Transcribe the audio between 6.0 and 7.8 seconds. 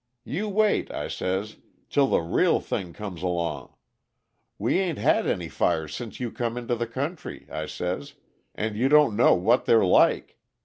you come into the country,' I